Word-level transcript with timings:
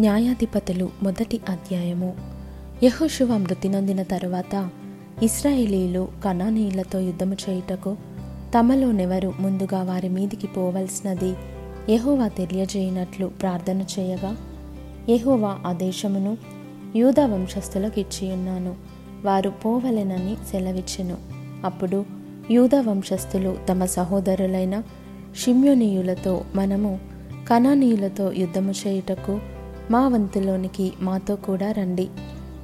న్యాయాధిపతులు 0.00 0.90
మొదటి 1.02 1.40
అధ్యాయము. 1.48 2.16
యహోశువ 2.82 3.36
మృతి 3.36 3.68
నొందిన 3.68 4.02
తరువాత 4.02 4.68
ఇస్రాయేలీలు 5.22 6.08
కనానీయులతో 6.24 7.00
యుద్ధము 7.00 7.36
చేయుటకు 7.48 7.96
తమలోనెవరు 8.54 9.32
ముందుగా 9.40 9.82
వారి 9.82 10.08
మీదికి 10.08 10.46
పోవలసినది 10.46 11.34
యహోవా 11.92 12.28
తెలియజేయనట్లు 12.28 13.26
ప్రార్థన 13.26 13.84
చేయగా 13.98 14.36
యహోవా 15.08 15.58
ఆ 15.66 15.72
దేశమును 15.72 16.36
యూదా 16.96 17.26
వంశస్థులకు 17.26 18.00
ఇచ్చియున్నాను. 18.00 18.74
వారు 19.24 19.50
పోవలెనని 19.50 20.36
సెలవిచ్చెను. 20.52 21.16
అప్పుడు 21.64 22.04
యూదా 22.50 22.80
వంశస్థులు 22.80 23.56
తమ 23.68 23.84
సహోదరులైన 23.84 24.82
షిమ్యోనీయులతో 25.44 26.44
మనము 26.54 27.00
కనానీయులతో 27.48 28.32
యుద్ధము 28.32 28.72
చేయుటకు 28.86 29.57
మా 29.90 30.08
వంతులోనికి 30.08 30.92
మాతో 31.00 31.36
కూడా 31.36 31.72
రండి. 31.72 32.08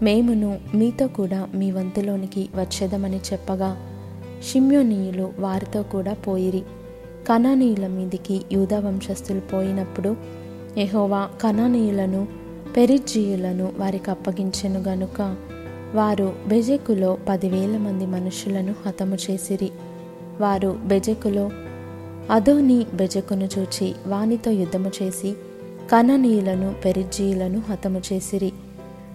మేమును 0.02 0.58
మీతో 0.74 1.08
కూడా 1.08 1.48
మీ 1.54 1.70
వంతులోనికి 1.70 2.48
వచ్చేదమని 2.54 3.20
చెప్పగా 3.32 3.76
షిమ్యోనీయులు 4.52 5.32
వారితో 5.38 5.82
కూడా 5.82 6.12
పోయిరి. 6.12 6.62
కణానీయుల 7.28 7.86
మీదికి 7.86 8.44
యూదా 8.52 8.78
వంశస్థులు 8.78 9.40
పోయినప్పుడు 9.40 10.16
ఎహోవా 10.76 11.28
కణానీయులను 11.42 12.28
పెరిజీయులను 12.76 13.72
వారికి 13.78 14.10
అప్పగించెను 14.10 14.80
గనుక 14.80 15.36
వారు 15.94 16.32
బెజెకులో 16.46 17.18
పదివేల 17.28 17.76
మంది 17.76 18.06
మనుషులను 18.06 18.74
హతము 18.86 19.16
చేసిరి. 19.30 19.70
వారు 20.40 20.78
బెజెకులో 20.84 21.50
అదోని 22.30 22.86
బెజకును 22.94 23.48
చూచి 23.58 23.94
వానితో 24.06 24.50
యుద్ధము 24.50 24.90
చేసి 25.02 25.34
కననీయులను 25.90 26.74
పెరిజీలను 26.84 27.62
హతము 27.70 28.02
చేసిరి. 28.12 28.52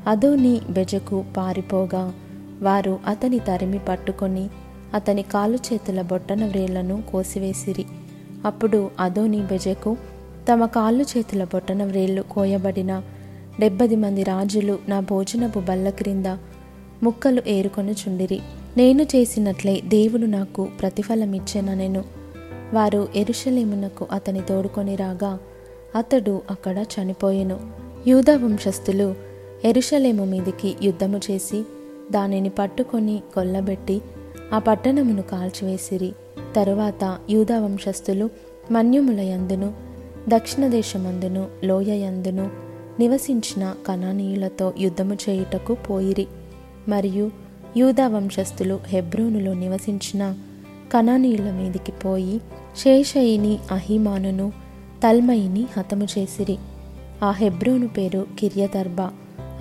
అదోని 0.07 0.61
బెజకు 0.69 1.25
పారిపోగా 1.37 2.13
వారు 2.61 2.99
అతని 3.07 3.39
తరిమి 3.39 3.79
పట్టుకొని 3.79 4.49
అతని 4.93 5.21
కాలు 5.21 5.55
చేతుల 5.55 6.01
బొట్టన 6.01 6.45
వ్రేళ్ళను 6.45 7.03
కోసివేసిరి. 7.11 7.85
అప్పుడు 8.45 8.91
అదోని 8.99 9.41
బెజకు 9.41 9.97
తమ 10.51 10.65
కాళ్ళు 10.65 11.05
చేతుల 11.17 11.43
బొట్టన 11.43 11.83
వ్రేళ్ళు 11.83 12.21
కోయబడిన 12.21 13.01
డెబ్బది 13.59 13.95
మంది 13.95 14.23
రాజులు 14.23 14.79
నా 14.87 14.99
భోజనపు 14.99 15.59
బల్ల 15.59 15.89
క్రింద 15.89 16.25
ముక్కలు 17.03 17.41
ఏరుకొని 17.47 17.91
చుండిరి. 17.91 18.39
నేను 18.77 19.03
చేసినట్లే 19.03 19.81
దేవుడు 19.85 20.25
నాకు 20.25 20.67
ప్రతిఫలమిచ్చెననెను. 20.81 22.03
వారు 22.73 23.07
ఎరుషలేమునకు 23.15 24.07
అతని 24.11 24.41
తోడుకొని 24.41 24.95
రాగా 24.95 25.39
అతడు 25.95 26.41
అక్కడ 26.51 26.77
చనిపోయెను. 26.77 27.59
యూదా 28.07 28.35
వంశస్థులు 28.35 29.15
ఎరుషలేము 29.65 30.25
మీదికి 30.25 30.75
యుద్ధము 30.81 31.21
చేసి 31.31 31.63
దానిని 32.11 32.49
పట్టుకొని 32.49 33.21
కొల్లబెట్టి 33.35 34.01
ఆ 34.53 34.59
పట్టణమును 34.59 35.21
కాల్చివేసిరి. 35.21 36.13
తరువాత 36.55 37.17
యూదా 37.29 37.59
వంశస్థులు 37.59 38.29
మన్యుముల 38.71 39.19
యందును 39.19 39.73
దక్షిణ 40.29 40.67
దేశమందును 40.67 41.47
లోయయందును 41.63 42.49
నివసించిన 42.99 43.75
కణానీయులతో 43.87 44.73
యుద్ధము 44.79 45.13
చేయుటకు 45.13 45.73
పోయిరి. 45.73 46.27
మరియు 46.87 47.31
యూదా 47.77 48.07
వంశస్థులు 48.07 48.79
హెబ్రోనులో 48.87 49.53
నివసించిన 49.53 50.35
కణానీయుల 50.93 51.51
మీదికి 51.51 51.91
పోయి 51.91 52.41
శేషయిని 52.77 53.59
అహిమానును 53.71 54.68
తల్మయిని 55.03 55.65
హతము 55.77 56.07
చేసిరి. 56.17 56.57
ఆ 57.23 57.31
హెబ్రోను 57.31 57.87
పేరు 57.87 58.27
కిర్యదర్బా. 58.39 59.11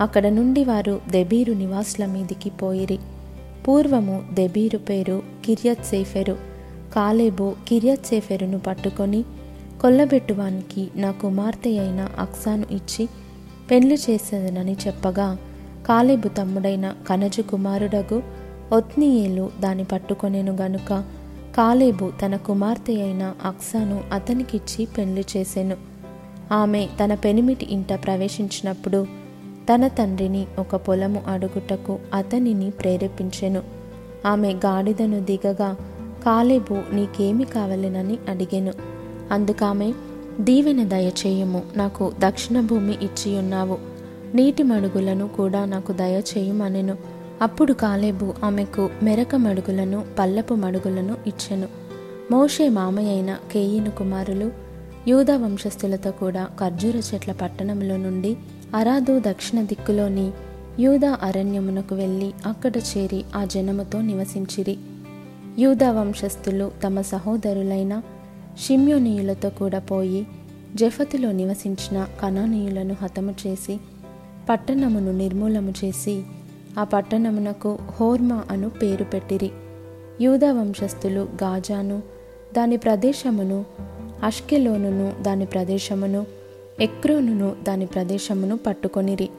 అక్కడ 0.01 0.27
నుండి 0.27 0.63
వారు 0.63 1.01
దెబీరు 1.09 1.53
నివాసుల 1.53 2.05
మీదికి 2.05 2.49
పోయిరి. 2.49 2.99
పూర్వము 3.67 4.23
దెబీరు 4.33 4.77
పేరు 4.77 5.23
కిర్యత్ 5.45 5.85
సేఫెరు 5.85 6.37
కాలేబు 6.95 7.53
కిర్యత్ 7.67 8.05
సేఫెరును 8.05 8.59
పట్టుకొని 8.59 9.23
కొల్లబెట్టువానికి 9.81 10.87
నా 10.95 11.11
కుమార్తె 11.11 11.69
అయిన 11.69 12.09
అక్సాను 12.19 12.65
ఇచ్చి 12.71 13.09
పెళ్ళి 13.71 13.97
చేసేదనని 14.09 14.77
చెప్పగా 14.87 15.37
కాలేబు 15.87 16.27
తమ్ముడైన 16.27 16.95
కనజు 17.09 17.41
కుమారుడగు 17.41 18.23
ఒత్నీయేలు 18.71 19.51
దాని 19.59 19.83
పట్టుకొనేను 19.83 20.55
గనుక 20.55 21.03
కాలేబు 21.55 22.11
తన 22.21 22.35
కుమార్తె 22.35 22.93
అయిన 22.93 23.33
అక్సాను 23.43 24.03
అతనికిచ్చి 24.11 24.85
పెళ్ళి 24.85 25.25
చేసెను. 25.37 25.77
ఆమె 26.51 26.87
తన 27.03 27.13
పెనిమిటి 27.13 27.67
ఇంట 27.69 27.93
ప్రవేశించినప్పుడు 27.93 29.07
తన 29.73 29.87
తండ్రిని 29.87 30.47
ఒక 30.59 30.75
పొలము 30.75 31.23
అడుగుటకు 31.27 31.99
అతనిని 32.13 32.71
ప్రేరేపించెను. 32.71 33.61
ఆమె 34.25 34.53
గాడిదను 34.53 35.19
దిగగా 35.19 35.75
కాలేబు 36.25 36.95
నీకేమి 36.95 37.45
కావలెనని 37.45 38.17
అడిగెను. 38.29 38.73
అందుకామె 39.31 39.93
దీవెన 40.39 40.83
దయచేయము 40.83 41.61
నాకు 41.75 42.13
దక్షిణ 42.19 42.61
భూమి 42.61 42.93
ఇచ్చియున్నావు. 42.93 43.77
నీటి 44.35 44.63
మడుగులను 44.63 45.27
కూడా 45.27 45.65
నాకు 45.65 45.91
దయచేయమనెను 45.91 47.18
అప్పుడు 47.41 47.73
కాలేబు 47.73 48.33
ఆమెకు 48.43 48.89
మెరక 49.03 49.35
మడుగులను 49.35 50.05
పల్లపు 50.19 50.53
మడుగులను 50.53 51.17
ఇచ్చెను. 51.27 51.67
మోషే 52.31 52.69
మామయ్యైన 52.69 53.37
కేయిను 53.51 53.91
కుమారులు 53.91 54.51
యూదా 55.07 55.37
వంశస్థులతో 55.37 56.11
కూడా 56.11 56.47
ఖర్జూర 56.59 57.01
చెట్ల 57.13 57.31
పట్టణంలో 57.31 57.97
నుండి 57.97 58.37
అరాదు 58.75 59.19
దక్షిణ 59.19 59.61
దిక్కులోని 59.61 60.31
యూదా 60.79 61.19
అరణ్యమునకు 61.21 61.95
వెళ్ళి 61.95 62.33
అక్కడ 62.45 62.71
చేరి 62.77 63.23
ఆ 63.35 63.45
జనముతో 63.45 64.01
నివసించిరి. 64.01 64.77
యూదా 65.59 65.91
వంశస్థులు 65.91 66.71
తమ 66.83 67.01
సహోదరులైన 67.01 68.01
షిమ్యోనీయులతో 68.65 69.49
కూడా 69.49 69.79
పోయి 69.79 70.27
జఫతులో 70.75 71.31
నివసించిన 71.31 72.07
కనానీయులను 72.21 72.95
హతము 73.01 73.35
చేసి 73.47 73.79
పట్టణమును 74.49 75.11
నిర్మూలము 75.11 75.73
చేసి 75.85 76.23
ఆ 76.77 76.83
పట్టణమునకు 76.83 77.77
హోర్మా 77.99 78.43
అను 78.49 78.69
పేరు 78.69 79.03
పెట్టిరి. 79.03 79.51
యూదా 80.21 80.51
వంశస్థులు 80.51 81.19
గాజాను 81.19 82.01
దాని 82.55 82.77
ప్రదేశమును 82.77 83.65
అష్కెలోనును 84.23 85.13
దాని 85.21 85.45
ప్రదేశమును 85.45 86.25
ఎక్రోనును 86.79 87.55
దాని 87.63 87.85
ప్రదేశమును 87.85 88.57
పట్టుకొనిరి. 88.57 89.29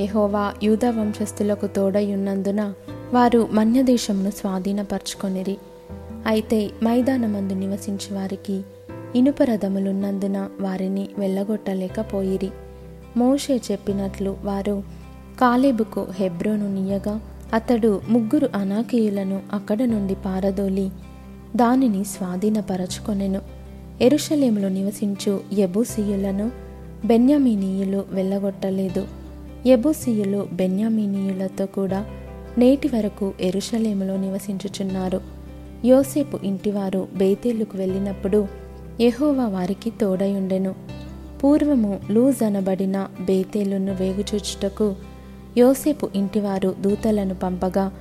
యహోవా 0.00 0.54
యూదా 0.62 0.90
వంశస్థులకు 0.90 1.66
తోడయున్నందున 1.66 2.74
వారు 3.14 3.48
మన్యదేశమును 3.52 4.30
స్వాధీనపరచుకొనిరి. 4.30 5.58
అయితే 6.26 6.70
మైదానమందు 6.84 7.54
నివసించే 7.54 8.16
వారికి 8.16 8.62
ఇనుప 9.14 9.42
రథములున్నందున 9.42 10.48
వారిని 10.60 11.08
వెళ్ళగొట్టలేకపోయిరి 11.18 12.50
మోషే 13.16 13.60
చెప్పినట్లు 13.72 14.36
వారు 14.44 14.82
కాలేబుకు 15.40 16.06
హెబ్రోను 16.14 16.74
నీయగా 16.74 17.20
అతడు 17.54 18.00
ముగ్గురు 18.08 18.48
అనాకీయులను 18.54 19.40
అక్కడ 19.52 19.82
నుండి 19.82 20.14
పారదోలి 20.14 20.90
దానిని 21.56 22.04
స్వాధీనపరచుకొనెను. 22.04 23.40
ఎరుషలేములో 24.02 24.68
నివసించు 24.68 25.40
ఎబూసీయులను 25.52 26.50
బెన్యామీనీయులు 27.04 28.04
వెళ్ళగొట్టలేదు. 28.10 29.06
ఎబూసీయులు 29.66 30.48
బెన్యామీనీయులతో 30.52 31.66
కూడా 31.66 32.06
నేటి 32.58 32.88
వరకు 32.88 33.32
ఎరుషలేములో 33.40 34.16
నివసించుచున్నారు. 34.16 35.20
యోసేపు 35.84 36.38
ఇంటివారు 36.44 37.08
బేతేలుకు 37.16 37.78
వెళ్ళినప్పుడు 37.78 38.48
యహోవా 39.00 39.48
వారికి 39.48 39.90
తోడయుండెను 39.90 40.74
పూర్వము 41.44 42.00
లూజ్ 42.10 42.42
అనబడిన 42.42 43.06
బేతేలును 43.20 43.94
వేగుచూచుటకు 44.00 45.09
యోసేపు 45.58 46.08
ఇంటివారు 46.14 46.74
దూతలను 46.80 47.34
పంపగా 47.34 47.92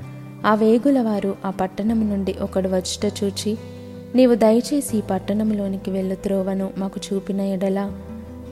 ఆ 0.45 0.55
వేగుల 0.55 1.01
వారు 1.01 1.35
ఆ 1.45 1.49
పట్టణం 1.49 2.09
నుండి 2.09 2.35
ఒకడు 2.41 2.67
వచ్చుట 2.67 3.23
చూచి 3.23 3.57
నీవు 4.15 4.35
దయచేసి 4.35 4.97
ఈ 4.97 5.01
పట్టణంలోనికి 5.01 5.91
వెళ్ళు 5.91 6.15
త్రోవను 6.15 6.69
మాకు 6.77 6.99
చూపిన 7.13 7.41
ఎడల 7.41 7.91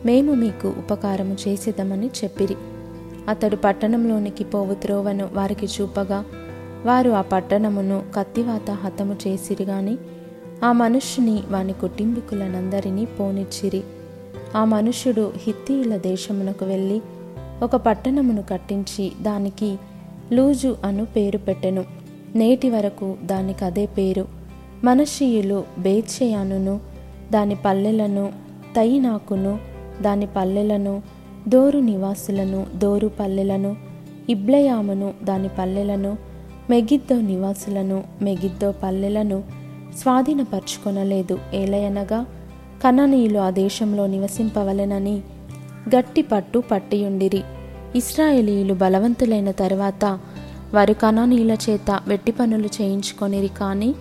మేము 0.05 0.33
మీకు 0.33 0.67
ఉపకారము 0.67 1.37
చేసేదమని 1.47 2.07
చెప్పిరి. 2.07 2.55
అతడు 3.29 3.55
పట్టణంలోనికి 3.55 4.43
పోవు 4.43 4.73
త్రోవను 4.73 5.29
వారికి 5.33 5.65
చూపగా 5.65 6.25
వారు 6.85 7.09
ఆ 7.09 7.21
పట్టణమును 7.21 8.03
కత్తివాత 8.15 8.71
హతము 8.71 9.15
చేసిరి 9.27 9.63
గాని 9.63 9.97
ఆ 10.63 10.71
మనుష్యుని 10.71 11.43
వాని 11.49 11.73
కుటుంబీకులనందరినీ 11.73 13.05
పోనిచ్చిరి. 13.05 13.83
ఆ 14.55 14.65
మనుష్యుడు 14.65 15.31
హిత్తీయుల 15.37 15.95
దేశమునకు 15.95 16.65
వెళ్ళి 16.65 17.01
ఒక 17.63 17.75
పట్టణమును 17.75 18.43
కట్టించి 18.49 19.11
దానికి 19.21 19.77
లూజు 20.33 20.77
అను 20.83 21.05
పేరు 21.05 21.37
పెట్టెను. 21.37 21.83
నేటి 22.35 22.69
వరకు 22.69 23.15
దానికి 23.23 23.65
అదే 23.65 23.85
పేరు. 23.85 24.27
మనషీయులు 24.83 25.63
బేత్షయానును 25.79 26.79
దాని 27.33 27.55
పల్లెలను 27.65 28.31
తయినాకును 28.75 29.59
దాని 30.01 30.27
పల్లెలను 30.35 31.01
దోరు 31.47 31.79
నివాసులను 31.79 32.65
దోరు 32.75 33.11
పల్లెలను 33.19 33.75
ఇబ్లయామును 34.29 35.13
దాని 35.23 35.49
పల్లెలను 35.59 36.17
మెగిద్దో 36.69 37.21
నివాసులను 37.21 38.03
మెగిద్దో 38.21 38.73
పల్లెలను 38.83 39.43
స్వాధీనపరుచుకొనలేదు. 39.97 41.39
ఏలయనగా 41.53 42.25
కననీయులు 42.83 43.39
ఆ 43.39 43.49
దేశంలో 43.49 44.07
నివసింపవలెనని 44.07 45.21
గట్టి 45.95 46.21
పట్టు 46.21 46.63
పట్టియుండిరి. 46.71 47.43
ఇస్రాయేలీలు 47.95 48.73
బలవంతులైన 48.73 49.51
తరువాత 49.51 50.19
వారు 50.73 50.93
కనానీయుల 50.93 51.57
చేత 51.69 51.99
వెట్టి 52.07 52.31
పనులు 52.31 52.69
చేయించుకొనిరి 52.81 53.47
కానీ 53.47 53.95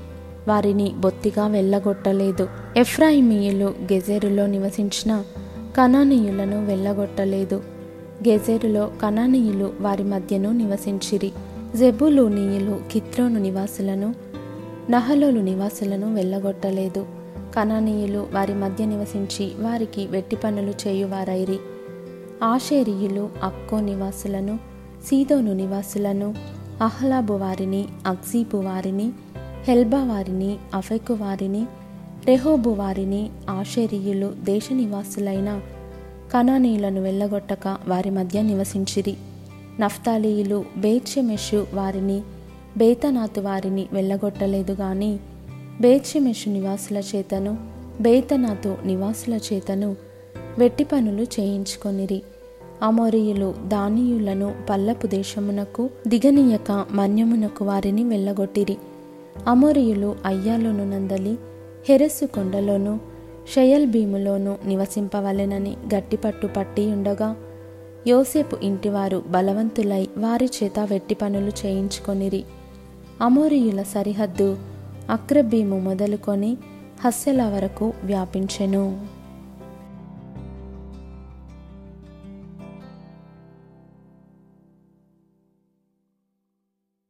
వారిని 0.49 0.93
బొత్తిగా 0.97 1.47
వెళ్ళగొట్టలేదు. 1.47 2.49
ఎఫ్రాయిమీయులు 2.77 3.65
గెజెరులో 3.65 4.47
నివసించిన 4.47 5.25
కణానీయులను 5.77 6.67
వెళ్ళగొట్టలేదు. 6.67 7.63
గెజెరులో 8.29 8.91
కణానీయులు 9.03 9.73
వారి 9.81 10.05
మధ్యను 10.05 10.53
నివసించిరి. 10.53 11.33
జెబులూనీయులు 11.77 12.81
కిత్రోను 12.93 13.41
నివాసులను 13.41 14.15
నహలోలు 14.91 15.41
నివాసులను 15.41 16.15
వెళ్ళగొట్టలేదు. 16.15 17.07
కణానీయులు 17.57 18.27
వారి 18.33 18.55
మధ్య 18.55 18.85
నివసించి 18.85 19.53
వారికి 19.59 20.07
వెట్టి 20.07 20.37
పనులు 20.37 20.89
చేయువారైరి. 20.89 21.59
ఆషేరియులు 22.43 23.31
అక్కో 23.43 23.81
నివాసులను 23.81 24.59
సీదోను 25.07 25.53
నివాసులను 25.53 26.35
అహ్లాబు 26.83 27.33
వారిని 27.33 27.85
అక్సీపు 28.07 28.57
వారిని 28.57 29.11
హెల్బా 29.65 30.05
వారిని 30.05 30.57
అఫెకు 30.75 31.15
వారిని 31.15 31.67
రెహోబు 32.27 32.71
వారిని 32.71 33.31
ఆషేరియులు 33.51 34.33
దేశ 34.45 34.69
నివాసులైన 34.73 35.61
కనానీయులను 36.35 37.03
వెళ్ళగొట్టక 37.03 37.79
వారి 37.89 38.11
మధ్య 38.11 38.43
నివసించిరి. 38.43 39.17
నఫ్తాలీయులు 39.81 40.65
బేత్షెమెషు 40.77 41.67
వారిని 41.75 42.23
బేతనాతు 42.77 43.41
వారిని 43.41 43.87
వెళ్ళగొట్టలేదు 43.93 44.73
గాని 44.73 45.19
బేత్షెమెషు 45.81 46.49
నివాసుల 46.49 46.97
చేతను 46.97 47.59
బేతనాతు 48.01 48.77
నివాసుల 48.85 49.35
చేతను 49.35 49.97
వెట్టి 50.59 50.85
పనులు 50.85 51.23
చేయించుకొనిరి. 51.23 52.23
అమోరియులు 52.83 53.55
దానియులను 53.67 54.55
పల్లపు 54.71 55.07
దేశమునకు 55.07 55.91
దిగనీయక 56.09 56.87
మన్యమునకు 56.91 57.65
వారిని 57.65 58.05
వెళ్ళగొట్టిరి. 58.05 58.77
అమోరియులు 59.47 60.17
అయ్యాలోను 60.27 60.91
నందలి 60.91 61.39
హెరస్సు 61.89 62.25
కొండలోను 62.25 63.01
షయల్ 63.55 63.87
భీములోను 63.87 64.57
నివసింపవలెనని 64.67 65.77
గట్టిపట్టు 65.95 66.47
పట్టి 66.47 66.87
ఉండగా 66.87 67.37
యోసేపు 68.07 68.57
ఇంటివారు 68.63 69.23
బలవంతులై 69.29 70.09
వారి 70.19 70.51
చేత 70.63 70.81
వెట్టి 70.81 71.15
పనులు 71.15 71.53
చేయించుకొనిరి. 71.67 72.45
అమోరియుల 73.21 73.83
సరిహద్దు 73.83 74.57
అక్రబీము 75.11 75.81
మొదలుకొని 75.81 76.57
హస్సెల 77.05 77.43
వరకు 77.43 77.93
వ్యాపించెను. 78.05 79.16